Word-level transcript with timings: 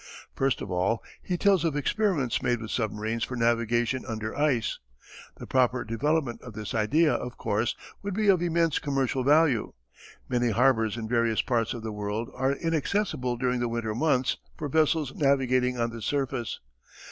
First 0.33 0.61
of 0.61 0.71
all 0.71 1.03
he 1.21 1.37
tells 1.37 1.63
of 1.63 1.75
experiments 1.75 2.41
made 2.41 2.59
with 2.59 2.71
submarines 2.71 3.23
for 3.23 3.35
navigation 3.35 4.03
under 4.07 4.35
ice. 4.35 4.79
The 5.37 5.45
proper 5.45 5.83
development 5.83 6.41
of 6.41 6.53
this 6.53 6.73
idea, 6.73 7.13
of 7.13 7.37
course, 7.37 7.75
would 8.01 8.15
be 8.15 8.27
of 8.27 8.41
immense 8.41 8.79
commercial 8.79 9.23
value. 9.23 9.73
Many 10.27 10.49
harbours 10.49 10.97
in 10.97 11.07
various 11.07 11.43
parts 11.43 11.75
of 11.75 11.83
the 11.83 11.91
world 11.91 12.31
are 12.33 12.53
inaccessible 12.53 13.37
during 13.37 13.59
the 13.59 13.69
winter 13.69 13.93
months 13.93 14.37
for 14.57 14.67
vessels 14.67 15.13
navigating 15.13 15.77
on 15.79 15.91
the 15.91 16.01
surface. 16.01 16.59